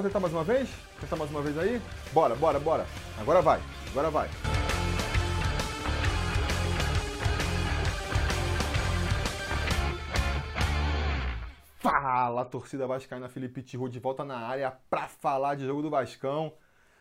tentar 0.00 0.20
mais 0.20 0.32
uma 0.32 0.44
vez? 0.44 0.70
Tentar 1.00 1.16
mais 1.16 1.28
uma 1.28 1.42
vez 1.42 1.58
aí? 1.58 1.82
Bora, 2.12 2.36
bora, 2.36 2.60
bora. 2.60 2.86
Agora 3.18 3.42
vai, 3.42 3.60
agora 3.90 4.10
vai. 4.12 4.28
Fala, 11.80 12.44
torcida 12.44 12.86
vascaína, 12.86 13.28
Felipe 13.28 13.60
Tiru 13.60 13.88
de 13.88 13.98
volta 13.98 14.24
na 14.24 14.38
área 14.38 14.70
para 14.88 15.08
falar 15.08 15.56
de 15.56 15.66
jogo 15.66 15.82
do 15.82 15.90
Vascão. 15.90 16.52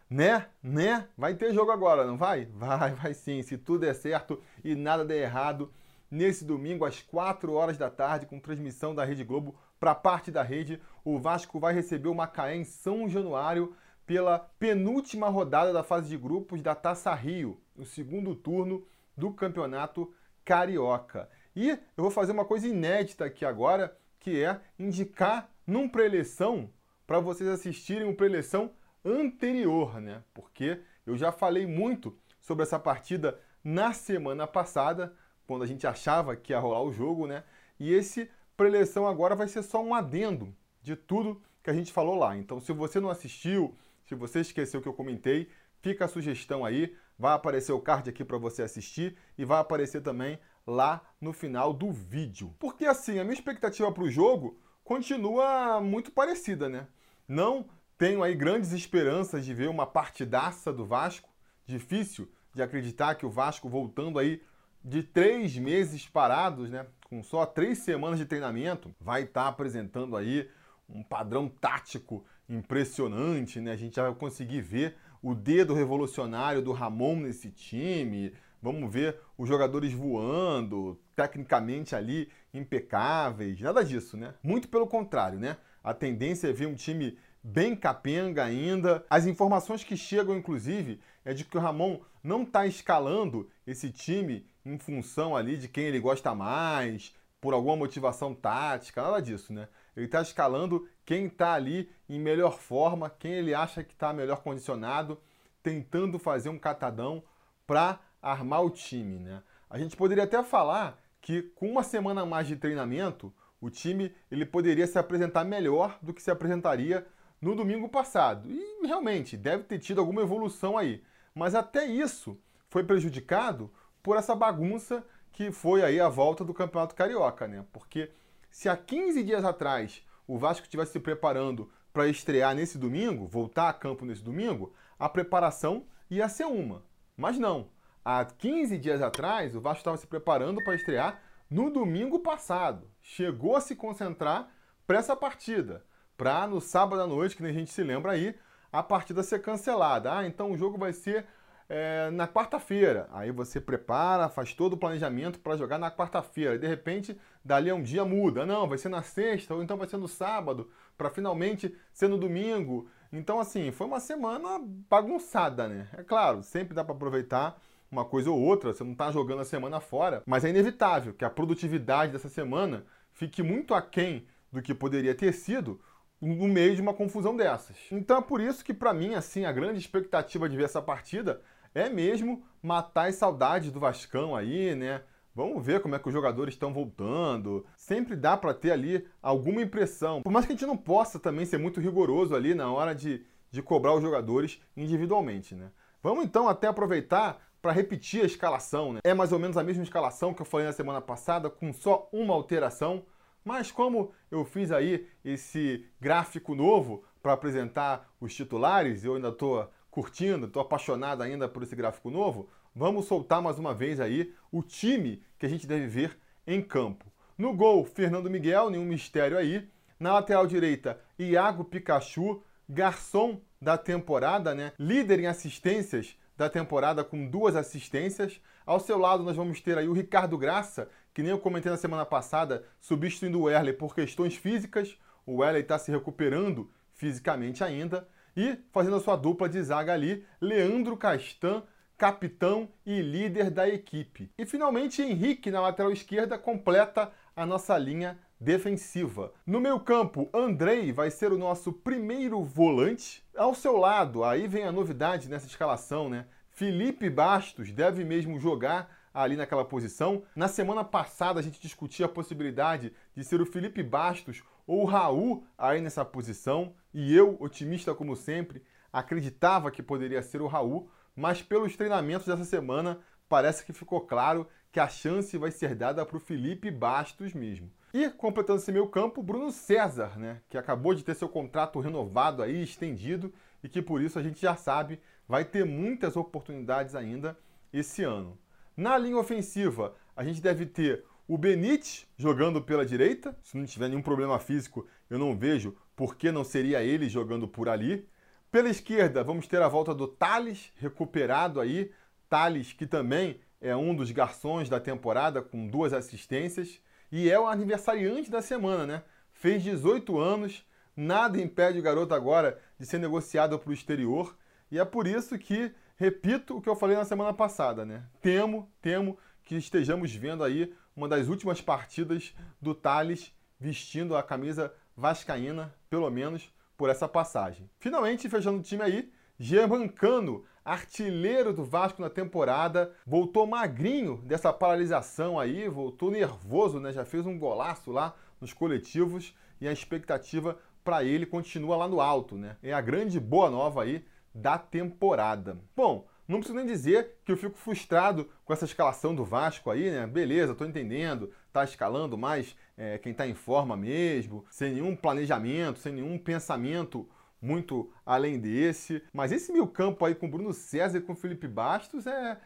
Né? 0.09 0.47
Né? 0.63 1.07
Vai 1.15 1.35
ter 1.35 1.53
jogo 1.53 1.69
agora, 1.69 2.03
não 2.03 2.17
vai? 2.17 2.45
Vai, 2.45 2.95
vai 2.95 3.13
sim. 3.13 3.43
Se 3.43 3.59
tudo 3.59 3.81
der 3.81 3.93
certo 3.93 4.41
e 4.63 4.73
nada 4.73 5.05
der 5.05 5.21
errado, 5.21 5.71
nesse 6.09 6.45
domingo 6.45 6.85
às 6.85 7.01
4 7.01 7.51
horas 7.53 7.77
da 7.77 7.89
tarde, 7.89 8.25
com 8.25 8.39
transmissão 8.39 8.93
da 8.95 9.03
Rede 9.03 9.23
Globo 9.23 9.55
para 9.79 9.93
parte 9.93 10.31
da 10.31 10.41
rede, 10.41 10.81
o 11.03 11.19
Vasco 11.19 11.59
vai 11.59 11.73
receber 11.73 12.09
o 12.09 12.15
Macaé 12.15 12.55
em 12.55 12.63
São 12.63 13.07
Januário 13.07 13.75
pela 14.05 14.39
penúltima 14.39 15.29
rodada 15.29 15.73
da 15.73 15.83
fase 15.83 16.09
de 16.09 16.17
grupos 16.17 16.61
da 16.61 16.73
Taça 16.73 17.13
Rio, 17.13 17.61
o 17.75 17.85
segundo 17.85 18.33
turno 18.33 18.85
do 19.15 19.31
Campeonato 19.31 20.13
Carioca. 20.45 21.29
E 21.55 21.69
eu 21.69 21.79
vou 21.97 22.11
fazer 22.11 22.31
uma 22.31 22.45
coisa 22.45 22.67
inédita 22.67 23.25
aqui 23.25 23.43
agora, 23.43 23.97
que 24.19 24.43
é 24.43 24.59
indicar 24.79 25.49
num 25.65 25.89
preleção 25.89 26.69
para 27.05 27.19
vocês 27.19 27.49
assistirem 27.49 28.07
um 28.07 28.15
preleção 28.15 28.71
anterior, 29.03 29.99
né? 29.99 30.23
Porque 30.33 30.81
eu 31.05 31.17
já 31.17 31.31
falei 31.31 31.65
muito 31.65 32.17
sobre 32.39 32.63
essa 32.63 32.79
partida 32.79 33.39
na 33.63 33.91
semana 33.91 34.47
passada, 34.47 35.13
quando 35.47 35.63
a 35.63 35.65
gente 35.65 35.87
achava 35.87 36.35
que 36.35 36.51
ia 36.51 36.59
rolar 36.59 36.83
o 36.83 36.91
jogo, 36.91 37.25
né? 37.25 37.43
E 37.79 37.93
esse 37.93 38.29
preleção 38.55 39.07
agora 39.07 39.35
vai 39.35 39.47
ser 39.47 39.63
só 39.63 39.81
um 39.81 39.95
adendo 39.95 40.53
de 40.81 40.95
tudo 40.95 41.41
que 41.63 41.69
a 41.69 41.73
gente 41.73 41.91
falou 41.91 42.15
lá. 42.15 42.37
Então, 42.37 42.59
se 42.59 42.71
você 42.73 42.99
não 42.99 43.09
assistiu, 43.09 43.75
se 44.05 44.13
você 44.13 44.41
esqueceu 44.41 44.81
que 44.81 44.87
eu 44.87 44.93
comentei, 44.93 45.49
fica 45.81 46.05
a 46.05 46.07
sugestão 46.07 46.65
aí, 46.65 46.95
vai 47.17 47.33
aparecer 47.33 47.71
o 47.71 47.79
card 47.79 48.09
aqui 48.09 48.23
para 48.23 48.37
você 48.37 48.63
assistir 48.63 49.17
e 49.37 49.45
vai 49.45 49.59
aparecer 49.59 50.01
também 50.01 50.39
lá 50.65 51.01
no 51.19 51.31
final 51.33 51.73
do 51.73 51.91
vídeo. 51.91 52.53
Porque 52.59 52.85
assim, 52.85 53.19
a 53.19 53.23
minha 53.23 53.33
expectativa 53.33 53.91
para 53.91 54.03
o 54.03 54.09
jogo 54.09 54.59
continua 54.83 55.79
muito 55.81 56.11
parecida, 56.11 56.67
né? 56.67 56.87
Não 57.27 57.65
tenho 57.97 58.23
aí 58.23 58.35
grandes 58.35 58.71
esperanças 58.71 59.45
de 59.45 59.53
ver 59.53 59.69
uma 59.69 59.85
partidaça 59.85 60.71
do 60.71 60.85
Vasco. 60.85 61.29
Difícil 61.65 62.29
de 62.53 62.61
acreditar 62.61 63.15
que 63.15 63.25
o 63.25 63.29
Vasco 63.29 63.67
voltando 63.67 64.19
aí 64.19 64.41
de 64.87 65.03
três 65.03 65.57
meses 65.57 66.07
parados, 66.07 66.69
né? 66.69 66.85
com 67.09 67.21
só 67.21 67.45
três 67.45 67.79
semanas 67.79 68.17
de 68.17 68.25
treinamento, 68.25 68.93
vai 68.99 69.23
estar 69.23 69.43
tá 69.43 69.47
apresentando 69.49 70.15
aí 70.15 70.49
um 70.89 71.03
padrão 71.03 71.49
tático 71.49 72.25
impressionante, 72.49 73.59
né? 73.59 73.73
A 73.73 73.75
gente 73.75 73.97
já 73.97 74.03
vai 74.03 74.15
conseguir 74.15 74.61
ver 74.61 74.95
o 75.21 75.35
dedo 75.35 75.73
revolucionário 75.73 76.61
do 76.61 76.71
Ramon 76.71 77.17
nesse 77.17 77.51
time. 77.51 78.33
Vamos 78.61 78.91
ver 78.91 79.17
os 79.37 79.47
jogadores 79.47 79.91
voando, 79.91 80.97
tecnicamente 81.15 81.93
ali 81.93 82.29
impecáveis. 82.53 83.59
Nada 83.59 83.83
disso, 83.83 84.15
né? 84.15 84.33
Muito 84.41 84.69
pelo 84.69 84.87
contrário, 84.87 85.37
né? 85.37 85.57
A 85.83 85.93
tendência 85.93 86.47
é 86.47 86.53
ver 86.53 86.67
um 86.67 86.75
time 86.75 87.17
bem 87.43 87.75
capenga 87.75 88.43
ainda. 88.43 89.05
As 89.09 89.25
informações 89.25 89.83
que 89.83 89.97
chegam, 89.97 90.37
inclusive, 90.37 90.99
é 91.23 91.33
de 91.33 91.43
que 91.43 91.57
o 91.57 91.61
Ramon 91.61 91.99
não 92.23 92.43
está 92.43 92.65
escalando 92.65 93.49
esse 93.65 93.91
time 93.91 94.45
em 94.67 94.77
função 94.77 95.35
ali 95.35 95.57
de 95.57 95.67
quem 95.67 95.85
ele 95.85 95.99
gosta 95.99 96.35
mais, 96.35 97.15
por 97.39 97.53
alguma 97.53 97.75
motivação 97.75 98.33
tática, 98.33 99.01
nada 99.01 99.21
disso, 99.21 99.53
né? 99.53 99.67
Ele 99.95 100.05
está 100.05 100.21
escalando 100.21 100.87
quem 101.05 101.27
está 101.27 101.53
ali 101.53 101.89
em 102.09 102.19
melhor 102.19 102.59
forma, 102.59 103.09
quem 103.09 103.33
ele 103.33 103.53
acha 103.53 103.83
que 103.83 103.93
está 103.93 104.11
melhor 104.11 104.41
condicionado, 104.41 105.19
tentando 105.63 106.19
fazer 106.19 106.49
um 106.49 106.59
catadão 106.59 107.23
para 107.65 107.99
armar 108.21 108.63
o 108.63 108.69
time, 108.69 109.19
né? 109.19 109.41
A 109.69 109.77
gente 109.77 109.95
poderia 109.95 110.23
até 110.23 110.41
falar 110.43 110.99
que 111.21 111.41
com 111.41 111.69
uma 111.69 111.83
semana 111.83 112.21
a 112.21 112.25
mais 112.25 112.47
de 112.47 112.55
treinamento, 112.55 113.33
o 113.59 113.69
time 113.69 114.13
ele 114.29 114.45
poderia 114.45 114.87
se 114.87 114.97
apresentar 114.99 115.43
melhor 115.43 115.97
do 116.01 116.13
que 116.13 116.21
se 116.21 116.31
apresentaria 116.31 117.05
no 117.41 117.55
domingo 117.55 117.89
passado. 117.89 118.49
E 118.49 118.85
realmente 118.85 119.35
deve 119.35 119.63
ter 119.63 119.79
tido 119.79 119.99
alguma 119.99 120.21
evolução 120.21 120.77
aí. 120.77 121.03
Mas 121.33 121.53
até 121.53 121.85
isso 121.85 122.39
foi 122.69 122.83
prejudicado 122.83 123.71
por 124.07 124.15
essa 124.15 124.33
bagunça 124.33 125.03
que 125.33 125.51
foi 125.51 125.83
aí 125.83 125.99
a 125.99 126.07
volta 126.07 126.45
do 126.45 126.53
Campeonato 126.53 126.95
Carioca, 126.95 127.45
né? 127.45 127.65
Porque 127.73 128.09
se 128.49 128.69
há 128.69 128.77
15 128.77 129.21
dias 129.21 129.43
atrás 129.43 130.01
o 130.25 130.37
Vasco 130.37 130.63
estivesse 130.63 130.93
se 130.93 130.99
preparando 131.01 131.69
para 131.91 132.07
estrear 132.07 132.55
nesse 132.55 132.77
domingo, 132.77 133.27
voltar 133.27 133.67
a 133.67 133.73
campo 133.73 134.05
nesse 134.05 134.23
domingo, 134.23 134.73
a 134.97 135.09
preparação 135.09 135.85
ia 136.09 136.29
ser 136.29 136.45
uma. 136.45 136.85
Mas 137.17 137.37
não. 137.37 137.67
Há 138.05 138.23
15 138.23 138.77
dias 138.77 139.01
atrás, 139.01 139.53
o 139.57 139.59
Vasco 139.59 139.79
estava 139.79 139.97
se 139.97 140.07
preparando 140.07 140.63
para 140.63 140.75
estrear 140.75 141.21
no 141.49 141.69
domingo 141.69 142.19
passado. 142.19 142.89
Chegou 143.01 143.57
a 143.57 143.61
se 143.61 143.75
concentrar 143.75 144.49
para 144.87 144.99
essa 144.99 145.17
partida. 145.17 145.83
Para 146.15 146.47
no 146.47 146.61
sábado 146.61 147.01
à 147.01 147.07
noite, 147.07 147.35
que 147.35 147.45
a 147.45 147.51
gente 147.51 147.73
se 147.73 147.83
lembra 147.83 148.13
aí, 148.13 148.33
a 148.71 148.81
partida 148.81 149.21
ser 149.21 149.41
cancelada. 149.41 150.17
Ah, 150.17 150.25
então 150.25 150.53
o 150.53 150.57
jogo 150.57 150.77
vai 150.77 150.93
ser 150.93 151.25
é, 151.69 152.09
na 152.11 152.27
quarta-feira. 152.27 153.07
Aí 153.11 153.31
você 153.31 153.59
prepara, 153.59 154.29
faz 154.29 154.53
todo 154.53 154.73
o 154.73 154.77
planejamento 154.77 155.39
para 155.39 155.57
jogar 155.57 155.77
na 155.77 155.91
quarta-feira. 155.91 156.57
De 156.57 156.67
repente, 156.67 157.17
dali 157.43 157.69
a 157.69 157.75
um 157.75 157.83
dia 157.83 158.05
muda. 158.05 158.45
Não, 158.45 158.67
vai 158.67 158.77
ser 158.77 158.89
na 158.89 159.01
sexta, 159.01 159.53
ou 159.53 159.63
então 159.63 159.77
vai 159.77 159.87
ser 159.87 159.97
no 159.97 160.07
sábado, 160.07 160.69
para 160.97 161.09
finalmente 161.09 161.75
ser 161.93 162.07
no 162.07 162.17
domingo. 162.17 162.89
Então, 163.11 163.39
assim, 163.39 163.71
foi 163.71 163.87
uma 163.87 163.99
semana 163.99 164.59
bagunçada, 164.89 165.67
né? 165.67 165.87
É 165.97 166.03
claro, 166.03 166.43
sempre 166.43 166.73
dá 166.73 166.83
para 166.83 166.95
aproveitar 166.95 167.59
uma 167.89 168.03
coisa 168.03 168.29
ou 168.29 168.39
outra, 168.39 168.73
você 168.73 168.83
não 168.83 168.91
está 168.91 169.11
jogando 169.11 169.41
a 169.41 169.45
semana 169.45 169.79
fora, 169.79 170.21
mas 170.25 170.43
é 170.43 170.49
inevitável 170.49 171.13
que 171.13 171.23
a 171.23 171.29
produtividade 171.29 172.11
dessa 172.11 172.27
semana 172.27 172.85
fique 173.13 173.41
muito 173.41 173.73
aquém 173.73 174.27
do 174.51 174.61
que 174.61 174.73
poderia 174.73 175.15
ter 175.15 175.31
sido 175.31 175.79
no 176.21 176.47
meio 176.47 176.75
de 176.75 176.81
uma 176.81 176.93
confusão 176.93 177.35
dessas. 177.35 177.77
Então 177.91 178.17
é 178.17 178.21
por 178.21 178.41
isso 178.41 178.63
que 178.63 178.73
para 178.73 178.93
mim 178.93 179.13
assim 179.13 179.45
a 179.45 179.51
grande 179.51 179.79
expectativa 179.79 180.49
de 180.49 180.57
ver 180.57 180.63
essa 180.63 180.81
partida 180.81 181.41
é 181.77 181.89
mesmo 181.89 182.43
matar 182.61 183.07
as 183.07 183.15
saudades 183.15 183.71
do 183.71 183.79
Vascão 183.79 184.35
aí, 184.35 184.73
né? 184.75 185.01
Vamos 185.33 185.63
ver 185.63 185.79
como 185.79 185.93
é 185.93 185.99
que 185.99 186.07
os 186.07 186.13
jogadores 186.13 186.55
estão 186.55 186.73
voltando. 186.73 187.63
Sempre 187.75 188.15
dá 188.15 188.35
para 188.35 188.53
ter 188.53 188.71
ali 188.71 189.07
alguma 189.21 189.61
impressão. 189.61 190.23
Por 190.23 190.31
mais 190.31 190.45
que 190.47 190.53
a 190.53 190.55
gente 190.55 190.65
não 190.65 190.75
possa 190.75 191.19
também 191.19 191.45
ser 191.45 191.59
muito 191.59 191.79
rigoroso 191.79 192.35
ali 192.35 192.55
na 192.55 192.71
hora 192.71 192.95
de, 192.95 193.23
de 193.51 193.61
cobrar 193.61 193.93
os 193.93 194.01
jogadores 194.01 194.59
individualmente, 194.75 195.53
né? 195.53 195.69
Vamos 196.01 196.25
então 196.25 196.49
até 196.49 196.65
aproveitar 196.67 197.39
para 197.61 197.71
repetir 197.71 198.23
a 198.23 198.25
escalação, 198.25 198.93
né? 198.93 198.99
É 199.03 199.13
mais 199.13 199.31
ou 199.31 199.37
menos 199.37 199.57
a 199.57 199.63
mesma 199.63 199.83
escalação 199.83 200.33
que 200.33 200.41
eu 200.41 200.45
falei 200.45 200.65
na 200.65 200.73
semana 200.73 201.01
passada, 201.01 201.49
com 201.49 201.71
só 201.71 202.09
uma 202.11 202.33
alteração. 202.33 203.05
Mas 203.45 203.71
como 203.71 204.11
eu 204.31 204.43
fiz 204.43 204.71
aí 204.71 205.07
esse 205.23 205.85
gráfico 206.01 206.55
novo 206.55 207.03
para 207.21 207.33
apresentar 207.33 208.09
os 208.19 208.33
titulares, 208.33 209.03
eu 209.03 209.15
ainda 209.15 209.29
estou 209.29 209.69
curtindo, 209.97 210.45
estou 210.45 210.61
apaixonado 210.61 211.23
ainda 211.23 211.49
por 211.49 211.63
esse 211.63 211.75
gráfico 211.75 212.11
novo, 212.11 212.47
vamos 212.75 213.07
soltar 213.07 213.41
mais 213.41 213.57
uma 213.57 213.73
vez 213.73 213.99
aí 213.99 214.31
o 214.51 214.61
time 214.61 215.23
que 215.39 215.45
a 215.47 215.49
gente 215.49 215.65
deve 215.65 215.87
ver 215.87 216.19
em 216.45 216.61
campo. 216.61 217.11
No 217.35 217.51
gol, 217.51 217.83
Fernando 217.83 218.29
Miguel, 218.29 218.69
nenhum 218.69 218.85
mistério 218.85 219.35
aí. 219.35 219.67
Na 219.99 220.13
lateral 220.13 220.45
direita, 220.45 221.01
Iago 221.17 221.63
Pikachu, 221.63 222.43
garçom 222.69 223.41
da 223.59 223.75
temporada, 223.75 224.53
né? 224.53 224.71
Líder 224.77 225.21
em 225.21 225.25
assistências 225.25 226.15
da 226.37 226.47
temporada 226.47 227.03
com 227.03 227.27
duas 227.27 227.55
assistências. 227.55 228.39
Ao 228.67 228.79
seu 228.79 228.99
lado 228.99 229.23
nós 229.23 229.35
vamos 229.35 229.59
ter 229.61 229.79
aí 229.79 229.89
o 229.89 229.93
Ricardo 229.93 230.37
Graça, 230.37 230.91
que 231.11 231.23
nem 231.23 231.31
eu 231.31 231.39
comentei 231.39 231.71
na 231.71 231.77
semana 231.77 232.05
passada, 232.05 232.63
substituindo 232.79 233.39
o 233.39 233.43
Werley 233.45 233.73
por 233.73 233.95
questões 233.95 234.35
físicas. 234.35 234.95
O 235.25 235.37
Werley 235.37 235.63
está 235.63 235.79
se 235.79 235.89
recuperando 235.89 236.69
fisicamente 236.93 237.63
ainda. 237.63 238.07
E 238.37 238.55
fazendo 238.71 238.97
a 238.97 238.99
sua 238.99 239.15
dupla 239.15 239.49
de 239.49 239.59
zaga 239.63 239.91
ali, 239.91 240.23
Leandro 240.39 240.95
Castan, 240.95 241.63
capitão 241.97 242.69
e 242.85 243.01
líder 243.01 243.49
da 243.49 243.67
equipe. 243.67 244.31
E 244.37 244.45
finalmente 244.45 245.01
Henrique 245.01 245.49
na 245.49 245.59
lateral 245.59 245.91
esquerda 245.91 246.37
completa 246.37 247.11
a 247.35 247.47
nossa 247.47 247.75
linha 247.79 248.15
defensiva. 248.39 249.33
No 249.43 249.59
meio 249.59 249.79
campo, 249.79 250.29
Andrei 250.31 250.91
vai 250.91 251.09
ser 251.09 251.33
o 251.33 251.37
nosso 251.37 251.73
primeiro 251.73 252.43
volante. 252.43 253.25
Ao 253.35 253.55
seu 253.55 253.75
lado, 253.75 254.23
aí 254.23 254.47
vem 254.47 254.65
a 254.65 254.71
novidade 254.71 255.27
nessa 255.27 255.47
escalação, 255.47 256.07
né? 256.07 256.27
Felipe 256.51 257.09
Bastos 257.09 257.71
deve 257.71 258.03
mesmo 258.03 258.39
jogar 258.39 258.95
ali 259.11 259.35
naquela 259.35 259.65
posição. 259.65 260.21
Na 260.35 260.47
semana 260.47 260.83
passada 260.83 261.39
a 261.39 261.43
gente 261.43 261.59
discutia 261.59 262.05
a 262.05 262.09
possibilidade 262.09 262.93
de 263.15 263.23
ser 263.23 263.41
o 263.41 263.47
Felipe 263.47 263.81
Bastos 263.81 264.43
ou 264.67 264.83
o 264.83 264.85
Raul 264.85 265.45
aí 265.57 265.81
nessa 265.81 266.03
posição, 266.03 266.75
e 266.93 267.15
eu, 267.15 267.37
otimista 267.39 267.95
como 267.95 268.15
sempre, 268.15 268.61
acreditava 268.91 269.71
que 269.71 269.81
poderia 269.81 270.21
ser 270.21 270.41
o 270.41 270.47
Raul, 270.47 270.91
mas 271.15 271.41
pelos 271.41 271.75
treinamentos 271.75 272.27
dessa 272.27 272.43
semana 272.43 272.99
parece 273.29 273.65
que 273.65 273.73
ficou 273.73 274.01
claro 274.01 274.47
que 274.71 274.79
a 274.79 274.87
chance 274.87 275.35
vai 275.37 275.49
ser 275.49 275.73
dada 275.73 276.05
para 276.05 276.17
o 276.17 276.19
Felipe 276.19 276.69
Bastos 276.69 277.33
mesmo. 277.33 277.71
E 277.93 278.09
completando 278.09 278.59
esse 278.59 278.71
meio 278.71 278.87
campo, 278.87 279.23
Bruno 279.23 279.49
César, 279.51 280.19
né, 280.19 280.41
que 280.49 280.57
acabou 280.57 280.93
de 280.93 281.03
ter 281.03 281.15
seu 281.15 281.29
contrato 281.29 281.79
renovado 281.79 282.43
aí, 282.43 282.61
estendido, 282.61 283.33
e 283.63 283.69
que 283.69 283.81
por 283.81 284.01
isso 284.01 284.19
a 284.19 284.23
gente 284.23 284.39
já 284.39 284.55
sabe 284.55 284.99
vai 285.27 285.43
ter 285.43 285.65
muitas 285.65 286.15
oportunidades 286.15 286.93
ainda 286.93 287.37
esse 287.73 288.03
ano. 288.03 288.37
Na 288.75 288.97
linha 288.97 289.17
ofensiva, 289.17 289.95
a 290.15 290.23
gente 290.23 290.41
deve 290.41 290.65
ter 290.65 291.03
o 291.27 291.37
Benítez 291.37 292.07
jogando 292.17 292.61
pela 292.61 292.85
direita. 292.85 293.37
Se 293.41 293.57
não 293.57 293.65
tiver 293.65 293.89
nenhum 293.89 294.01
problema 294.01 294.39
físico, 294.39 294.87
eu 295.09 295.19
não 295.19 295.37
vejo 295.37 295.75
por 295.95 296.15
que 296.15 296.31
não 296.31 296.43
seria 296.43 296.81
ele 296.81 297.09
jogando 297.09 297.47
por 297.47 297.67
ali. 297.67 298.07
Pela 298.49 298.69
esquerda, 298.69 299.23
vamos 299.23 299.47
ter 299.47 299.61
a 299.61 299.67
volta 299.67 299.93
do 299.93 300.07
Thales, 300.07 300.71
recuperado 300.77 301.59
aí. 301.59 301.91
Thales, 302.29 302.71
que 302.71 302.87
também 302.87 303.41
é 303.59 303.75
um 303.75 303.93
dos 303.93 304.09
garçons 304.11 304.69
da 304.69 304.79
temporada, 304.79 305.41
com 305.41 305.67
duas 305.67 305.91
assistências. 305.91 306.79
E 307.11 307.29
é 307.29 307.39
o 307.39 307.47
aniversariante 307.47 308.31
da 308.31 308.41
semana, 308.41 308.85
né? 308.85 309.03
Fez 309.33 309.63
18 309.63 310.17
anos, 310.17 310.65
nada 310.95 311.39
impede 311.39 311.79
o 311.79 311.81
garoto 311.81 312.13
agora 312.13 312.59
de 312.79 312.85
ser 312.85 312.99
negociado 312.99 313.57
para 313.59 313.69
o 313.69 313.73
exterior. 313.73 314.35
E 314.71 314.79
é 314.79 314.85
por 314.85 315.07
isso 315.07 315.37
que, 315.37 315.71
repito 315.95 316.57
o 316.57 316.61
que 316.61 316.69
eu 316.69 316.75
falei 316.75 316.95
na 316.95 317.05
semana 317.05 317.33
passada, 317.33 317.85
né? 317.85 318.03
Temo, 318.21 318.71
temo 318.81 319.17
que 319.43 319.55
estejamos 319.55 320.13
vendo 320.13 320.43
aí 320.43 320.73
uma 320.97 321.07
das 321.07 321.27
últimas 321.27 321.61
partidas 321.61 322.35
do 322.59 322.73
Thales 322.73 323.31
vestindo 323.59 324.17
a 324.17 324.23
camisa 324.23 324.73
vascaína, 324.95 325.73
pelo 325.91 326.09
menos 326.09 326.51
por 326.75 326.89
essa 326.89 327.07
passagem. 327.07 327.69
Finalmente, 327.77 328.27
fechando 328.27 328.59
o 328.59 328.63
time 328.63 328.81
aí, 328.81 329.13
Germancano, 329.39 330.43
artilheiro 330.65 331.53
do 331.53 331.63
Vasco 331.63 332.01
na 332.01 332.09
temporada, 332.09 332.91
voltou 333.05 333.45
magrinho 333.45 334.17
dessa 334.25 334.51
paralisação 334.51 335.39
aí, 335.39 335.69
voltou 335.69 336.09
nervoso, 336.09 336.79
né? 336.79 336.91
Já 336.91 337.05
fez 337.05 337.27
um 337.27 337.37
golaço 337.37 337.91
lá 337.91 338.15
nos 338.41 338.51
coletivos 338.51 339.35
e 339.61 339.67
a 339.67 339.71
expectativa 339.71 340.57
para 340.83 341.03
ele 341.03 341.27
continua 341.27 341.77
lá 341.77 341.87
no 341.87 342.01
alto, 342.01 342.35
né? 342.35 342.57
É 342.63 342.73
a 342.73 342.81
grande 342.81 343.19
boa 343.19 343.51
nova 343.51 343.83
aí 343.83 344.03
da 344.33 344.57
temporada. 344.57 345.59
Bom, 345.75 346.07
não 346.27 346.39
preciso 346.39 346.57
nem 346.57 346.65
dizer 346.65 347.15
que 347.23 347.31
eu 347.31 347.37
fico 347.37 347.57
frustrado 347.57 348.29
com 348.43 348.51
essa 348.51 348.65
escalação 348.65 349.15
do 349.15 349.23
Vasco 349.23 349.71
aí, 349.71 349.89
né? 349.89 350.05
Beleza, 350.05 350.53
tô 350.53 350.65
entendendo, 350.65 351.31
tá 351.53 351.63
escalando 351.63 352.17
mais 352.17 352.55
é, 352.77 352.97
quem 352.97 353.13
tá 353.13 353.25
em 353.25 353.33
forma 353.33 353.77
mesmo, 353.77 354.45
sem 354.49 354.73
nenhum 354.73 354.95
planejamento, 354.95 355.79
sem 355.79 355.93
nenhum 355.93 356.17
pensamento 356.17 357.07
muito 357.41 357.91
além 358.05 358.39
desse. 358.39 359.01
Mas 359.13 359.31
esse 359.31 359.51
meio 359.51 359.67
campo 359.67 360.03
aí 360.05 360.13
com 360.13 360.29
Bruno 360.29 360.53
César 360.53 360.97
e 360.97 361.01
com 361.01 361.15
Felipe 361.15 361.47
Bastos 361.47 362.05
é. 362.05 362.37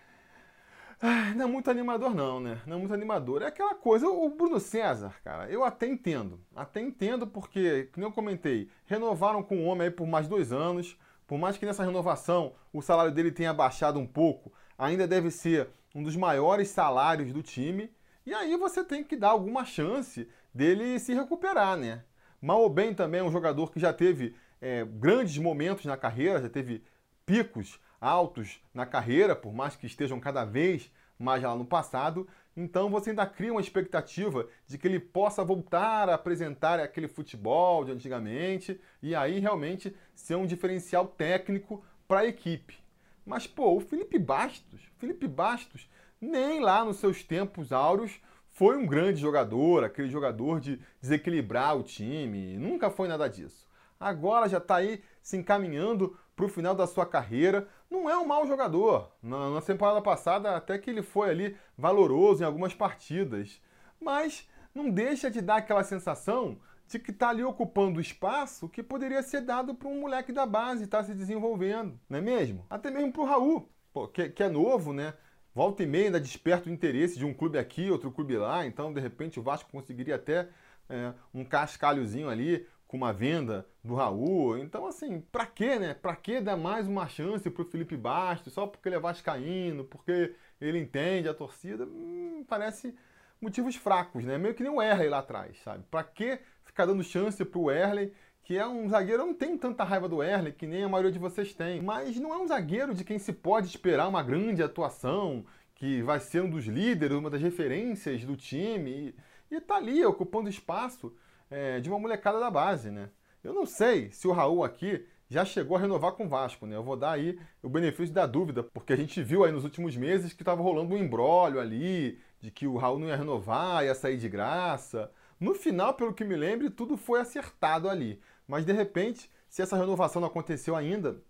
Não 1.35 1.45
é 1.45 1.47
muito 1.47 1.71
animador, 1.71 2.13
não, 2.13 2.39
né? 2.39 2.61
Não 2.67 2.75
é 2.75 2.79
muito 2.79 2.93
animador. 2.93 3.41
É 3.41 3.47
aquela 3.47 3.73
coisa, 3.73 4.07
o 4.07 4.29
Bruno 4.29 4.59
César, 4.59 5.15
cara, 5.23 5.49
eu 5.49 5.63
até 5.63 5.87
entendo. 5.87 6.39
Até 6.55 6.79
entendo 6.79 7.25
porque, 7.25 7.89
como 7.91 8.05
eu 8.05 8.11
comentei, 8.11 8.69
renovaram 8.85 9.41
com 9.41 9.57
o 9.57 9.63
homem 9.63 9.87
aí 9.87 9.91
por 9.91 10.05
mais 10.05 10.27
dois 10.27 10.51
anos. 10.51 10.95
Por 11.31 11.37
mais 11.37 11.57
que 11.57 11.65
nessa 11.65 11.85
renovação 11.85 12.55
o 12.73 12.81
salário 12.81 13.13
dele 13.13 13.31
tenha 13.31 13.53
baixado 13.53 13.97
um 13.97 14.05
pouco, 14.05 14.51
ainda 14.77 15.07
deve 15.07 15.31
ser 15.31 15.69
um 15.95 16.03
dos 16.03 16.17
maiores 16.17 16.67
salários 16.67 17.31
do 17.31 17.41
time. 17.41 17.89
E 18.25 18.33
aí 18.33 18.57
você 18.57 18.83
tem 18.83 19.01
que 19.01 19.15
dar 19.15 19.29
alguma 19.29 19.63
chance 19.63 20.27
dele 20.53 20.99
se 20.99 21.13
recuperar, 21.13 21.77
né? 21.77 22.03
Mal 22.41 22.59
ou 22.59 22.69
bem 22.69 22.93
também 22.93 23.21
é 23.21 23.23
um 23.23 23.31
jogador 23.31 23.71
que 23.71 23.79
já 23.79 23.93
teve 23.93 24.35
é, 24.59 24.83
grandes 24.83 25.37
momentos 25.37 25.85
na 25.85 25.95
carreira, 25.95 26.41
já 26.41 26.49
teve 26.49 26.83
picos 27.25 27.79
altos 28.01 28.61
na 28.73 28.85
carreira, 28.85 29.33
por 29.33 29.53
mais 29.53 29.77
que 29.77 29.87
estejam 29.87 30.19
cada 30.19 30.43
vez 30.43 30.91
mais 31.17 31.41
lá 31.41 31.55
no 31.55 31.63
passado. 31.63 32.27
Então 32.55 32.89
você 32.89 33.11
ainda 33.11 33.25
cria 33.25 33.51
uma 33.51 33.61
expectativa 33.61 34.47
de 34.67 34.77
que 34.77 34.87
ele 34.87 34.99
possa 34.99 35.43
voltar 35.43 36.09
a 36.09 36.15
apresentar 36.15 36.79
aquele 36.79 37.07
futebol 37.07 37.85
de 37.85 37.91
antigamente 37.91 38.79
e 39.01 39.15
aí 39.15 39.39
realmente 39.39 39.95
ser 40.13 40.35
um 40.35 40.45
diferencial 40.45 41.07
técnico 41.07 41.83
para 42.07 42.21
a 42.21 42.27
equipe. 42.27 42.77
Mas 43.25 43.47
pô, 43.47 43.75
o 43.75 43.79
Felipe 43.79 44.19
Bastos, 44.19 44.81
Felipe 44.97 45.27
Bastos 45.27 45.89
nem 46.19 46.59
lá 46.59 46.83
nos 46.83 46.97
seus 46.97 47.23
tempos 47.23 47.71
áureos 47.71 48.19
foi 48.49 48.77
um 48.77 48.85
grande 48.85 49.19
jogador, 49.19 49.83
aquele 49.83 50.09
jogador 50.09 50.59
de 50.59 50.79
desequilibrar 50.99 51.77
o 51.77 51.83
time, 51.83 52.57
nunca 52.57 52.89
foi 52.89 53.07
nada 53.07 53.27
disso. 53.27 53.60
Agora 54.01 54.49
já 54.49 54.57
está 54.57 54.77
aí 54.77 55.03
se 55.21 55.37
encaminhando 55.37 56.17
para 56.35 56.45
o 56.45 56.49
final 56.49 56.73
da 56.73 56.87
sua 56.87 57.05
carreira, 57.05 57.67
não 57.89 58.09
é 58.09 58.17
um 58.17 58.25
mau 58.25 58.47
jogador. 58.47 59.11
Na, 59.21 59.51
na 59.51 59.61
temporada 59.61 60.01
passada, 60.01 60.55
até 60.55 60.77
que 60.79 60.89
ele 60.89 61.03
foi 61.03 61.29
ali 61.29 61.57
valoroso 61.77 62.41
em 62.41 62.45
algumas 62.45 62.73
partidas. 62.73 63.61
Mas 63.99 64.49
não 64.73 64.89
deixa 64.89 65.29
de 65.29 65.39
dar 65.39 65.57
aquela 65.57 65.83
sensação 65.83 66.57
de 66.87 66.97
que 66.97 67.11
está 67.11 67.29
ali 67.29 67.43
ocupando 67.43 68.01
espaço 68.01 68.67
que 68.67 68.81
poderia 68.81 69.21
ser 69.21 69.41
dado 69.41 69.75
para 69.75 69.87
um 69.87 70.01
moleque 70.01 70.31
da 70.31 70.45
base 70.45 70.85
estar 70.85 70.99
tá 70.99 71.03
se 71.03 71.13
desenvolvendo, 71.13 71.97
não 72.09 72.17
é 72.17 72.21
mesmo? 72.21 72.65
Até 72.69 72.89
mesmo 72.89 73.13
para 73.13 73.21
o 73.21 73.25
Raul, 73.25 73.69
pô, 73.93 74.07
que, 74.07 74.29
que, 74.29 74.43
é 74.43 74.49
novo, 74.49 74.91
né? 74.91 75.13
Volta 75.53 75.83
e 75.83 75.85
meia 75.85 76.05
ainda 76.05 76.19
desperta 76.19 76.69
o 76.69 76.73
interesse 76.73 77.17
de 77.17 77.25
um 77.25 77.33
clube 77.33 77.57
aqui, 77.57 77.89
outro 77.89 78.11
clube 78.11 78.35
lá, 78.35 78.65
então 78.65 78.91
de 78.91 78.99
repente 78.99 79.39
o 79.39 79.43
Vasco 79.43 79.71
conseguiria 79.71 80.15
até 80.15 80.49
é, 80.89 81.13
um 81.33 81.45
cascalhozinho 81.45 82.29
ali, 82.29 82.67
com 82.91 82.97
uma 82.97 83.13
venda 83.13 83.65
do 83.81 83.95
Raul. 83.95 84.57
Então, 84.57 84.85
assim, 84.85 85.21
pra 85.31 85.45
quê, 85.45 85.79
né? 85.79 85.93
Pra 85.93 86.13
que 86.13 86.41
dar 86.41 86.57
mais 86.57 86.89
uma 86.89 87.07
chance 87.07 87.49
pro 87.49 87.63
Felipe 87.63 87.95
Bastos 87.95 88.51
só 88.51 88.67
porque 88.67 88.89
ele 88.89 88.97
é 88.97 88.99
vascaíno, 88.99 89.85
porque 89.85 90.35
ele 90.59 90.77
entende 90.77 91.29
a 91.29 91.33
torcida? 91.33 91.85
Hum, 91.85 92.43
parece 92.45 92.93
motivos 93.39 93.77
fracos, 93.77 94.25
né? 94.25 94.37
Meio 94.37 94.53
que 94.53 94.61
nem 94.61 94.71
o 94.73 94.81
Erley 94.81 95.07
lá 95.07 95.19
atrás, 95.19 95.57
sabe? 95.63 95.85
Pra 95.89 96.03
que 96.03 96.37
ficar 96.65 96.85
dando 96.85 97.01
chance 97.01 97.45
pro 97.45 97.71
Erley, 97.71 98.11
que 98.43 98.57
é 98.57 98.67
um 98.67 98.89
zagueiro, 98.89 99.23
eu 99.23 99.27
não 99.27 99.33
tenho 99.33 99.57
tanta 99.57 99.85
raiva 99.85 100.09
do 100.09 100.21
Erley, 100.21 100.51
que 100.51 100.67
nem 100.67 100.83
a 100.83 100.89
maioria 100.89 101.13
de 101.13 101.19
vocês 101.19 101.53
tem, 101.53 101.81
mas 101.81 102.17
não 102.17 102.33
é 102.33 102.37
um 102.39 102.47
zagueiro 102.47 102.93
de 102.93 103.05
quem 103.05 103.17
se 103.17 103.31
pode 103.31 103.67
esperar 103.67 104.09
uma 104.09 104.21
grande 104.21 104.61
atuação, 104.61 105.45
que 105.75 106.01
vai 106.01 106.19
ser 106.19 106.43
um 106.43 106.49
dos 106.49 106.65
líderes, 106.65 107.17
uma 107.17 107.29
das 107.29 107.41
referências 107.41 108.25
do 108.25 108.35
time, 108.35 109.15
e, 109.49 109.55
e 109.55 109.61
tá 109.61 109.77
ali 109.77 110.03
ocupando 110.03 110.49
espaço 110.49 111.15
é, 111.51 111.79
de 111.81 111.89
uma 111.89 111.99
molecada 111.99 112.39
da 112.39 112.49
base, 112.49 112.89
né? 112.89 113.09
Eu 113.43 113.53
não 113.53 113.65
sei 113.65 114.09
se 114.11 114.27
o 114.27 114.31
Raul 114.31 114.63
aqui 114.63 115.05
já 115.29 115.45
chegou 115.45 115.77
a 115.77 115.79
renovar 115.79 116.13
com 116.13 116.25
o 116.25 116.29
Vasco, 116.29 116.65
né? 116.65 116.75
Eu 116.75 116.83
vou 116.83 116.95
dar 116.97 117.11
aí 117.11 117.39
o 117.61 117.69
benefício 117.69 118.13
da 118.13 118.25
dúvida, 118.25 118.63
porque 118.63 118.93
a 118.93 118.95
gente 118.97 119.21
viu 119.21 119.43
aí 119.43 119.51
nos 119.51 119.63
últimos 119.63 119.95
meses 119.95 120.33
que 120.33 120.41
estava 120.41 120.61
rolando 120.61 120.93
um 120.93 120.97
embrólio 120.97 121.59
ali, 121.59 122.19
de 122.39 122.49
que 122.51 122.65
o 122.67 122.77
Raul 122.77 122.99
não 122.99 123.07
ia 123.07 123.15
renovar, 123.15 123.83
ia 123.83 123.93
sair 123.93 124.17
de 124.17 124.27
graça. 124.29 125.11
No 125.39 125.53
final, 125.53 125.93
pelo 125.93 126.13
que 126.13 126.23
me 126.23 126.35
lembro, 126.35 126.69
tudo 126.69 126.97
foi 126.97 127.19
acertado 127.19 127.89
ali. 127.89 128.21
Mas 128.47 128.65
de 128.65 128.73
repente, 128.73 129.29
se 129.49 129.61
essa 129.61 129.77
renovação 129.77 130.19
não 130.21 130.27
aconteceu 130.27 130.75
ainda, 130.75 131.21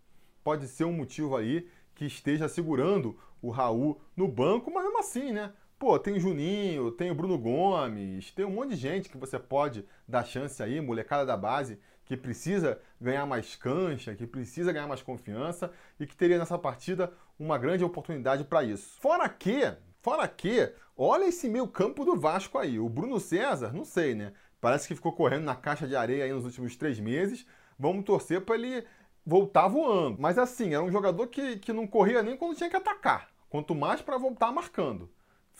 pode 0.43 0.67
ser 0.67 0.85
um 0.85 0.93
motivo 0.93 1.35
aí 1.35 1.67
que 1.95 2.05
esteja 2.05 2.47
segurando 2.47 3.17
o 3.41 3.49
Raul 3.49 4.01
no 4.15 4.27
banco, 4.27 4.71
mas 4.71 4.83
mesmo 4.83 4.99
assim, 4.99 5.31
né? 5.31 5.53
Pô, 5.81 5.97
tem 5.97 6.13
o 6.13 6.19
Juninho, 6.19 6.91
tem 6.91 7.09
o 7.09 7.15
Bruno 7.15 7.39
Gomes, 7.39 8.29
tem 8.29 8.45
um 8.45 8.51
monte 8.51 8.69
de 8.69 8.75
gente 8.75 9.09
que 9.09 9.17
você 9.17 9.39
pode 9.39 9.83
dar 10.07 10.23
chance 10.23 10.61
aí, 10.61 10.79
molecada 10.79 11.25
da 11.25 11.35
base, 11.35 11.79
que 12.05 12.15
precisa 12.15 12.79
ganhar 13.01 13.25
mais 13.25 13.55
cancha, 13.55 14.13
que 14.13 14.27
precisa 14.27 14.71
ganhar 14.71 14.85
mais 14.85 15.01
confiança 15.01 15.71
e 15.99 16.05
que 16.05 16.15
teria 16.15 16.37
nessa 16.37 16.55
partida 16.55 17.11
uma 17.39 17.57
grande 17.57 17.83
oportunidade 17.83 18.43
para 18.43 18.63
isso. 18.63 19.01
Fora 19.01 19.27
que, 19.27 19.75
fora 20.03 20.27
que, 20.27 20.71
olha 20.95 21.25
esse 21.25 21.49
meio 21.49 21.67
campo 21.67 22.05
do 22.05 22.15
Vasco 22.15 22.59
aí. 22.59 22.77
O 22.77 22.87
Bruno 22.87 23.19
César, 23.19 23.73
não 23.73 23.83
sei, 23.83 24.13
né? 24.13 24.33
Parece 24.61 24.87
que 24.87 24.93
ficou 24.93 25.13
correndo 25.13 25.45
na 25.45 25.55
caixa 25.55 25.87
de 25.87 25.95
areia 25.95 26.25
aí 26.25 26.31
nos 26.31 26.45
últimos 26.45 26.75
três 26.75 26.99
meses. 26.99 27.43
Vamos 27.79 28.05
torcer 28.05 28.41
para 28.41 28.53
ele 28.53 28.85
voltar 29.25 29.67
voando. 29.67 30.21
Mas 30.21 30.37
assim, 30.37 30.75
era 30.75 30.83
um 30.83 30.91
jogador 30.91 31.25
que, 31.25 31.57
que 31.57 31.73
não 31.73 31.87
corria 31.87 32.21
nem 32.21 32.37
quando 32.37 32.55
tinha 32.55 32.69
que 32.69 32.77
atacar. 32.77 33.31
Quanto 33.49 33.73
mais 33.73 33.99
para 33.99 34.19
voltar 34.19 34.51
marcando. 34.51 35.09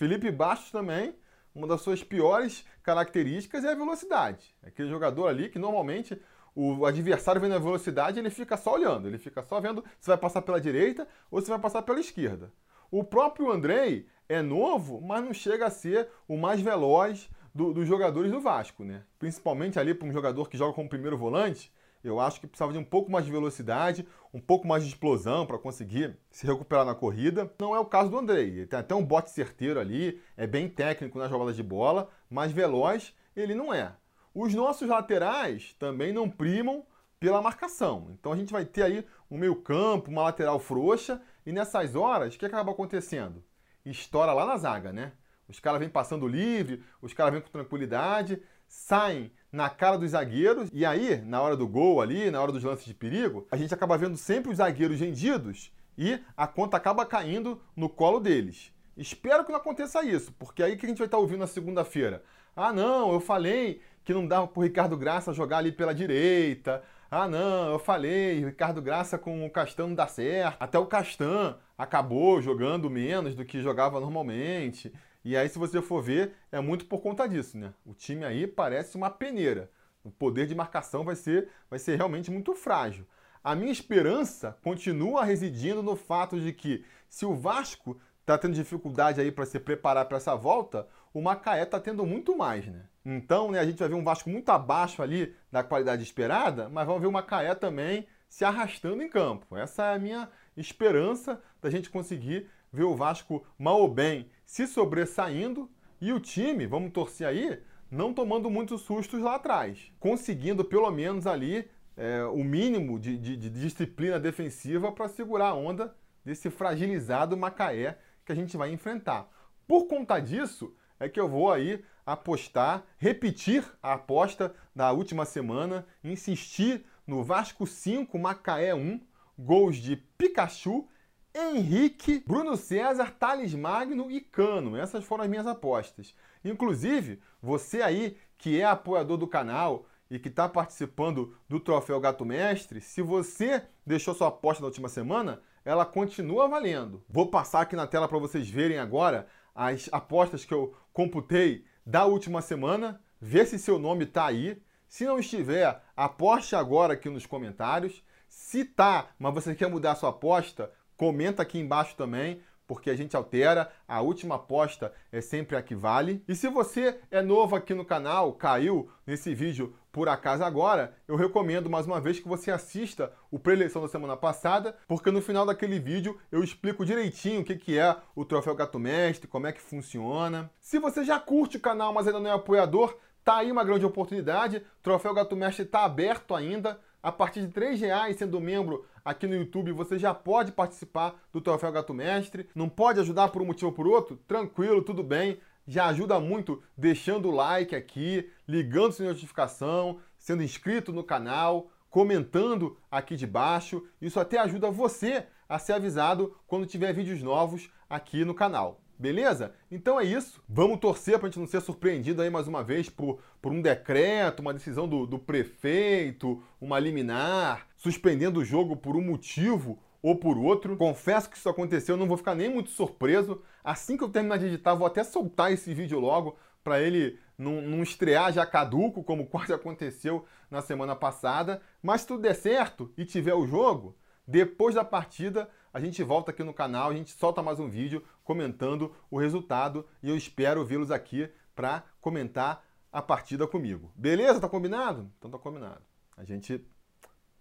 Felipe 0.02 0.32
Bastos 0.32 0.72
também, 0.72 1.14
uma 1.54 1.68
das 1.68 1.82
suas 1.82 2.04
piores 2.04 2.66
características 2.82 3.64
é 3.64 3.72
a 3.72 3.76
velocidade. 3.76 4.56
É 4.64 4.70
aquele 4.70 4.90
jogador 4.90 5.28
ali 5.28 5.48
que 5.48 5.60
normalmente 5.60 6.20
o 6.56 6.88
adversário 6.88 7.40
vendo 7.40 7.54
a 7.54 7.60
velocidade, 7.60 8.18
ele 8.18 8.32
fica 8.32 8.58
só 8.58 8.74
olhando, 8.74 9.08
ele 9.08 9.20
fica 9.20 9.44
só 9.44 9.62
vendo 9.62 9.86
se 10.00 10.08
vai 10.08 10.18
passar 10.18 10.42
pela 10.42 10.60
direita 10.60 11.08
ou 11.30 11.40
se 11.40 11.48
vai 11.48 11.60
passar 11.60 11.84
pela 11.84 12.00
esquerda. 12.00 12.52
O 12.90 13.04
próprio 13.04 13.52
Andrei 13.52 14.08
é 14.28 14.42
novo, 14.42 15.00
mas 15.00 15.24
não 15.24 15.36
chega 15.36 15.68
a 15.68 15.70
ser 15.70 16.10
o 16.28 16.36
mais 16.36 16.60
veloz 16.60 17.30
do, 17.54 17.72
dos 17.72 17.88
jogadores 17.88 18.32
do 18.32 18.42
Vasco, 18.42 18.84
né? 18.84 19.04
Principalmente 19.20 19.78
ali 19.78 19.94
para 19.94 20.08
um 20.08 20.12
jogador 20.12 20.50
que 20.50 20.58
joga 20.58 20.74
como 20.74 20.90
primeiro 20.90 21.16
volante, 21.16 21.72
eu 22.04 22.20
acho 22.20 22.40
que 22.40 22.48
precisava 22.48 22.74
de 22.74 22.80
um 22.80 22.84
pouco 22.84 23.12
mais 23.12 23.26
de 23.26 23.32
velocidade, 23.32 24.08
um 24.34 24.40
pouco 24.40 24.68
mais 24.68 24.84
de 24.84 24.90
explosão 24.90 25.46
para 25.46 25.58
conseguir 25.58 26.18
se 26.30 26.46
recuperar 26.48 26.86
na 26.86 26.96
corrida. 26.96 27.54
Não 27.60 27.76
é 27.76 27.80
o 27.80 27.86
caso 27.86 28.10
do 28.10 28.18
Andrei. 28.18 28.50
Ele 28.50 28.68
tem 28.68 28.80
até 28.80 28.96
um 28.96 29.06
bote 29.06 29.30
certeiro 29.30 29.80
ali, 29.80 30.22
é 30.36 30.48
bem 30.48 30.68
técnico 30.68 31.20
nas 31.20 31.30
jogadas 31.30 31.56
de 31.56 31.64
bola, 31.64 32.10
mas 32.30 32.52
veloz 32.52 33.14
ele 33.36 33.56
não 33.56 33.74
é. 33.74 33.96
Os 34.34 34.54
nossos 34.54 34.88
laterais 34.88 35.76
também 35.78 36.14
não 36.14 36.30
primam 36.30 36.86
pela 37.20 37.42
marcação. 37.42 38.08
Então 38.12 38.32
a 38.32 38.36
gente 38.36 38.52
vai 38.52 38.66
ter 38.66 38.84
aí 38.84 39.06
um 39.30 39.38
meio-campo, 39.38 40.10
uma 40.10 40.24
lateral 40.24 40.60
frouxa, 40.60 41.22
e 41.46 41.52
nessas 41.52 41.96
horas, 41.96 42.36
o 42.36 42.40
que 42.40 42.46
acaba 42.46 42.72
acontecendo? 42.72 43.44
Estoura 43.86 44.34
lá 44.34 44.46
na 44.46 44.58
zaga, 44.58 44.92
né? 44.92 45.14
Os 45.48 45.60
caras 45.60 45.80
vêm 45.80 45.90
passando 45.90 46.28
livre, 46.28 46.84
os 47.02 47.14
caras 47.14 47.34
vêm 47.34 47.42
com 47.42 47.50
tranquilidade, 47.50 48.42
saem 48.68 49.32
na 49.52 49.70
cara 49.70 49.98
dos 49.98 50.12
zagueiros, 50.12 50.70
e 50.72 50.86
aí, 50.86 51.22
na 51.22 51.42
hora 51.42 51.58
do 51.58 51.68
gol 51.68 52.02
ali, 52.02 52.32
na 52.32 52.42
hora 52.42 52.52
dos 52.52 52.64
lances 52.64 52.86
de 52.86 52.94
perigo, 52.94 53.46
a 53.52 53.58
gente 53.58 53.74
acaba 53.74 53.98
vendo 53.98 54.16
sempre 54.16 54.52
os 54.52 54.58
zagueiros 54.58 55.00
rendidos 55.00 55.72
e 55.98 56.20
a 56.38 56.48
conta 56.48 56.78
acaba 56.78 57.06
caindo 57.06 57.62
no 57.76 57.90
colo 57.90 58.20
deles. 58.20 58.72
Espero 58.96 59.44
que 59.44 59.52
não 59.52 59.60
aconteça 59.60 60.04
isso, 60.04 60.32
porque 60.40 60.64
aí 60.64 60.78
que 60.78 60.86
a 60.86 60.90
gente 60.90 61.00
vai 61.00 61.08
estar 61.08 61.18
ouvindo 61.18 61.40
na 61.40 61.48
segunda-feira. 61.48 62.24
Ah, 62.56 62.72
não, 62.72 63.12
eu 63.12 63.20
falei 63.20 63.82
que 64.04 64.14
não 64.14 64.28
dava 64.28 64.48
pro 64.48 64.64
Ricardo 64.64 64.98
Graça 64.98 65.34
jogar 65.34 65.58
ali 65.58 65.72
pela 65.72 65.94
direita. 65.94 66.84
Ah, 67.10 67.28
não, 67.28 67.72
eu 67.72 67.80
falei, 67.80 68.46
Ricardo 68.46 68.82
Graça 68.82 69.18
com 69.18 69.46
o 69.46 69.50
Castan 69.50 69.88
não 69.88 69.96
dá 69.96 70.08
certo. 70.08 70.58
Até 70.60 70.80
o 70.80 70.86
Castan 70.86 71.58
acabou 71.78 72.42
jogando 72.42 72.90
menos 72.90 73.36
do 73.36 73.44
que 73.44 73.62
jogava 73.62 74.00
normalmente. 74.00 74.94
E 75.24 75.38
aí, 75.38 75.48
se 75.48 75.60
você 75.60 75.82
for 75.82 76.02
ver, 76.02 76.34
é 76.52 76.60
muito 76.60 76.86
por 76.86 77.00
conta 77.02 77.28
disso, 77.28 77.58
né? 77.58 77.74
O 77.86 77.94
time 77.94 78.26
aí 78.26 78.48
parece 78.48 78.98
uma 78.98 79.10
peneira. 79.10 79.70
O 80.04 80.10
poder 80.10 80.48
de 80.48 80.56
marcação 80.56 81.04
vai 81.04 81.16
ser, 81.16 81.50
vai 81.70 81.78
ser 81.78 81.96
realmente 81.96 82.32
muito 82.32 82.56
frágil. 82.56 83.06
A 83.44 83.56
minha 83.56 83.72
esperança 83.72 84.58
continua 84.64 85.24
residindo 85.24 85.84
no 85.84 85.96
fato 85.96 86.40
de 86.40 86.52
que, 86.54 86.84
se 87.08 87.26
o 87.26 87.36
Vasco 87.36 88.00
está 88.22 88.38
tendo 88.38 88.54
dificuldade 88.54 89.20
aí 89.22 89.32
para 89.32 89.46
se 89.46 89.60
preparar 89.60 90.06
para 90.06 90.18
essa 90.18 90.36
volta, 90.36 90.88
o 91.14 91.22
Macaé 91.22 91.64
está 91.64 91.80
tendo 91.80 92.06
muito 92.06 92.38
mais, 92.38 92.66
né? 92.66 92.86
Então, 93.04 93.52
né, 93.52 93.60
a 93.60 93.66
gente 93.66 93.80
vai 93.80 93.90
ver 93.90 93.96
um 93.96 94.04
Vasco 94.04 94.30
muito 94.30 94.50
abaixo 94.50 95.02
ali 95.02 95.36
da 95.52 95.64
qualidade 95.64 96.04
esperada, 96.04 96.70
mas 96.70 96.86
vamos 96.86 97.02
ver 97.02 97.08
o 97.08 97.12
Macaé 97.12 97.54
também 97.56 98.08
se 98.30 98.46
arrastando 98.46 99.02
em 99.04 99.10
campo. 99.10 99.58
Essa 99.58 99.88
é 99.88 99.96
a 99.96 100.00
minha 100.00 100.30
esperança 100.56 101.42
da 101.62 101.70
gente 101.70 101.90
conseguir 101.90 102.48
ver 102.72 102.84
o 102.84 102.96
Vasco 102.96 103.46
mal 103.58 103.82
ou 103.82 103.88
bem 103.88 104.30
se 104.46 104.68
sobressaindo 104.68 105.70
e 106.00 106.12
o 106.12 106.20
time, 106.20 106.66
vamos 106.66 106.92
torcer 106.92 107.28
aí, 107.28 107.62
não 107.90 108.14
tomando 108.14 108.50
muitos 108.50 108.82
sustos 108.82 109.22
lá 109.22 109.36
atrás, 109.36 109.92
conseguindo 110.00 110.64
pelo 110.64 110.90
menos 110.90 111.28
ali 111.28 111.70
é, 111.98 112.24
o 112.24 112.44
mínimo 112.44 112.98
de, 113.00 113.18
de, 113.18 113.36
de 113.36 113.50
disciplina 113.50 114.20
defensiva 114.20 114.92
para 114.92 115.08
segurar 115.08 115.50
a 115.50 115.56
onda 115.56 115.96
desse 116.24 116.50
fragilizado 116.50 117.38
Macaé 117.38 117.98
que 118.26 118.32
a 118.32 118.36
gente 118.36 118.56
vai 118.56 118.72
enfrentar. 118.72 119.30
Por 119.68 119.86
conta 119.86 120.20
disso, 120.20 120.74
é 121.00 121.10
que 121.10 121.20
eu 121.20 121.28
vou 121.28 121.52
aí 121.52 121.84
apostar, 122.06 122.84
repetir 122.98 123.66
a 123.82 123.94
aposta 123.94 124.54
da 124.76 124.92
última 124.92 125.26
semana, 125.26 125.86
insistir 126.04 126.86
no 127.06 127.24
Vasco 127.24 127.66
5, 127.68 128.18
Macaé 128.18 128.74
1, 128.74 129.02
gols 129.38 129.78
de 129.78 129.96
Pikachu, 129.96 130.88
Henrique, 131.34 132.24
Bruno 132.28 132.58
César, 132.58 133.12
Thales 133.18 133.54
Magno 133.54 134.12
e 134.12 134.20
Cano. 134.20 134.76
Essas 134.76 135.04
foram 135.04 135.24
as 135.24 135.30
minhas 135.30 135.48
apostas. 135.48 136.16
Inclusive, 136.44 137.22
você 137.42 137.82
aí 137.82 138.18
que 138.38 138.60
é 138.60 138.66
apoiador 138.66 139.18
do 139.18 139.28
canal 139.28 139.86
e 140.10 140.20
que 140.20 140.28
está 140.28 140.50
participando 140.50 141.36
do 141.48 141.60
Troféu 141.60 142.00
Gato 142.00 142.26
Mestre, 142.26 142.82
se 142.82 143.02
você 143.02 143.64
deixou 143.86 144.14
sua 144.14 144.28
aposta 144.28 144.62
na 144.62 144.68
última 144.68 144.90
semana, 144.90 145.42
ela 145.64 145.86
continua 145.86 146.48
valendo. 146.48 147.04
Vou 147.08 147.28
passar 147.28 147.62
aqui 147.62 147.76
na 147.76 147.88
tela 147.88 148.08
para 148.08 148.18
vocês 148.18 148.50
verem 148.50 148.78
agora 148.78 149.28
as 149.56 149.88
apostas 149.92 150.44
que 150.44 150.54
eu 150.54 150.76
computei 150.92 151.64
da 151.86 152.06
última 152.06 152.42
semana, 152.42 153.02
ver 153.20 153.46
se 153.46 153.58
seu 153.58 153.80
nome 153.80 154.04
está 154.04 154.26
aí. 154.26 154.62
Se 154.88 155.06
não 155.06 155.20
estiver, 155.20 155.82
aposte 155.96 156.56
agora 156.56 156.94
aqui 156.94 157.10
nos 157.10 157.26
comentários. 157.26 158.04
Se 158.28 158.66
tá, 158.66 159.10
mas 159.18 159.34
você 159.34 159.56
quer 159.56 159.70
mudar 159.70 159.96
sua 159.96 160.10
aposta, 160.10 160.72
comenta 161.02 161.42
aqui 161.42 161.58
embaixo 161.58 161.96
também 161.96 162.44
porque 162.68 162.92
a 162.92 162.96
gente 162.96 163.18
altera, 163.18 163.70
a 163.86 164.02
última 164.02 164.36
aposta 164.36 164.94
é 165.12 165.20
sempre 165.20 165.58
a 165.58 165.62
que 165.62 165.76
vale. 165.76 166.24
E 166.26 166.34
se 166.34 166.48
você 166.48 167.00
é 167.10 167.22
novo 167.22 167.54
aqui 167.54 167.74
no 167.74 167.84
canal, 167.84 168.32
caiu 168.34 168.88
nesse 169.06 169.34
vídeo 169.36 169.76
por 169.92 170.08
acaso 170.08 170.44
agora, 170.44 170.96
eu 171.08 171.18
recomendo 171.18 171.70
mais 171.70 171.86
uma 171.86 172.00
vez 172.00 172.20
que 172.20 172.30
você 172.30 172.50
assista 172.50 173.12
o 173.30 173.38
pré-eleição 173.38 173.82
da 173.82 173.90
semana 173.90 174.16
passada, 174.16 174.78
porque 174.88 175.12
no 175.12 175.22
final 175.22 175.46
daquele 175.46 175.80
vídeo 175.80 176.18
eu 176.32 176.44
explico 176.44 176.86
direitinho 176.86 177.42
o 177.42 177.44
que, 177.44 177.56
que 177.56 177.78
é 177.78 177.98
o 178.16 178.24
Troféu 178.24 178.56
Gato 178.56 178.80
Mestre, 178.80 179.28
como 179.28 179.48
é 179.48 179.52
que 179.52 179.60
funciona. 179.60 180.50
Se 180.60 180.80
você 180.80 181.04
já 181.04 181.20
curte 181.20 181.58
o 181.58 181.62
canal, 181.62 181.92
mas 181.92 182.08
ainda 182.08 182.20
não 182.20 182.30
é 182.30 182.34
apoiador, 182.34 182.96
tá 183.22 183.38
aí 183.38 183.52
uma 183.52 183.66
grande 183.66 183.86
oportunidade. 183.86 184.58
O 184.58 184.84
Troféu 184.84 185.16
Gato 185.16 185.36
Mestre 185.36 185.66
está 185.66 185.84
aberto 185.84 186.36
ainda. 186.36 186.80
A 187.04 187.12
partir 187.12 187.48
de 187.48 187.60
R$ 187.60 187.76
reais 187.76 188.18
sendo 188.18 188.40
membro 188.40 188.86
aqui 189.04 189.28
no 189.28 189.36
YouTube, 189.36 189.72
você 189.72 189.98
já 189.98 190.14
pode 190.14 190.52
participar 190.52 191.20
do 191.32 191.42
Troféu 191.42 191.72
Gato 191.72 191.94
Mestre. 191.94 192.50
Não 192.56 192.70
pode 192.70 193.00
ajudar 193.00 193.30
por 193.30 193.42
um 193.42 193.46
motivo 193.46 193.68
ou 193.68 193.74
por 193.74 193.88
outro? 193.88 194.18
Tranquilo, 194.28 194.82
tudo 194.82 195.04
bem. 195.04 195.40
Já 195.68 195.88
ajuda 195.88 196.20
muito 196.20 196.62
deixando 196.76 197.30
o 197.30 197.32
like 197.32 197.76
aqui, 197.76 198.30
ligando 198.48 198.94
sua 198.94 199.06
notificação, 199.06 200.00
sendo 200.18 200.44
inscrito 200.44 200.92
no 200.92 201.04
canal, 201.04 201.70
comentando 201.90 202.78
aqui 202.90 203.16
de 203.16 203.28
baixo. 203.28 203.86
Isso 204.02 204.20
até 204.20 204.40
ajuda 204.40 204.72
você 204.72 205.26
a 205.48 205.60
ser 205.60 205.74
avisado 205.74 206.36
quando 206.48 206.66
tiver 206.66 206.94
vídeos 206.94 207.22
novos 207.22 207.70
aqui 207.90 208.26
no 208.26 208.34
canal. 208.34 208.82
Beleza? 209.02 209.56
Então 209.72 210.00
é 210.00 210.04
isso. 210.04 210.44
Vamos 210.48 210.80
torcer 210.80 211.18
para 211.18 211.28
a 211.28 211.32
gente 211.32 211.40
não 211.40 211.48
ser 211.48 211.60
surpreendido 211.60 212.22
aí 212.22 212.30
mais 212.30 212.48
uma 212.48 212.64
vez 212.64 212.88
por, 212.88 213.18
por 213.42 213.52
um 213.52 213.60
decreto, 213.60 214.42
uma 214.42 214.54
decisão 214.54 214.88
do, 214.88 215.08
do 215.08 215.18
prefeito, 215.18 216.40
uma 216.62 216.78
liminar, 216.78 217.68
suspendendo 217.76 218.42
o 218.42 218.46
jogo 218.46 218.78
por 218.78 218.96
um 218.96 219.02
motivo 219.02 219.80
ou 220.04 220.16
por 220.18 220.38
outro. 220.38 220.78
Confesso 220.78 221.32
que 221.32 221.36
isso 221.36 221.50
aconteceu, 221.50 221.98
não 221.98 222.08
vou 222.08 222.16
ficar 222.16 222.36
nem 222.36 222.48
muito 222.48 222.70
surpreso. 222.70 223.42
Assim 223.64 223.98
que 223.98 224.04
eu 224.04 224.10
terminar 224.10 224.38
de 224.38 224.46
editar, 224.46 224.76
vou 224.76 224.86
até 224.86 225.04
soltar 225.04 225.52
esse 225.52 225.74
vídeo 225.74 226.00
logo 226.00 226.38
para 226.64 226.80
ele 226.80 227.18
não, 227.36 227.60
não, 227.60 227.82
estrear 227.82 228.32
já 228.32 228.46
caduco, 228.46 229.04
como 229.04 229.26
quase 229.34 229.52
aconteceu 229.52 230.26
na 230.48 230.62
semana 230.62 230.96
passada. 230.96 231.60
Mas 231.82 232.02
se 232.02 232.08
tudo 232.08 232.22
der 232.22 232.36
certo 232.36 232.94
e 232.96 233.04
tiver 233.04 233.34
o 233.34 233.48
jogo, 233.48 233.98
depois 234.28 234.76
da 234.76 234.86
partida 234.86 235.50
a 235.74 235.80
gente 235.80 236.04
volta 236.04 236.32
aqui 236.32 236.44
no 236.44 236.54
canal, 236.54 236.90
a 236.90 236.94
gente 236.94 237.12
solta 237.12 237.42
mais 237.42 237.60
um 237.60 237.70
vídeo 237.70 238.04
comentando 238.24 238.94
o 239.10 239.18
resultado 239.18 239.88
e 240.04 240.10
eu 240.10 240.18
espero 240.18 240.66
vê-los 240.66 240.92
aqui 240.92 241.30
para 241.56 241.84
comentar 242.02 242.64
a 242.92 243.02
partida 243.02 243.48
comigo. 243.48 243.92
Beleza? 243.96 244.40
Tá 244.40 244.50
combinado? 244.50 245.10
Então 245.18 245.32
tá 245.32 245.38
combinado. 245.38 245.82
A 246.18 246.26
gente 246.26 246.66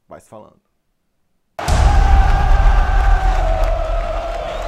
vai 0.08 0.20
se 0.20 0.28
falando. 0.28 0.60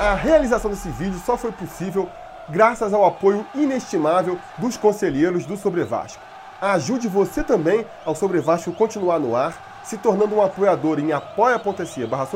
A 0.00 0.14
realização 0.14 0.71
desse 0.71 0.90
vídeo 0.90 1.19
só 1.21 1.38
foi 1.38 1.52
possível 1.52 2.11
graças 2.49 2.92
ao 2.92 3.04
apoio 3.04 3.47
inestimável 3.54 4.40
dos 4.59 4.76
conselheiros 4.76 5.47
do 5.47 5.57
Sobre 5.57 5.85
Vasco. 5.85 6.21
Ajude 6.61 7.07
você 7.07 7.45
também 7.45 7.87
ao 8.04 8.16
Sobre 8.16 8.40
Vasco 8.40 8.73
continuar 8.73 9.21
no 9.21 9.37
ar 9.37 9.72
se 9.82 9.98
tornando 9.98 10.34
um 10.34 10.42
apoiador 10.42 10.98
em 10.98 11.12
apoia.se 11.12 12.06
barra 12.06 12.28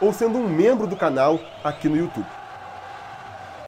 ou 0.00 0.12
sendo 0.12 0.38
um 0.38 0.48
membro 0.48 0.86
do 0.86 0.96
canal 0.96 1.38
aqui 1.64 1.88
no 1.88 1.96
YouTube. 1.96 2.39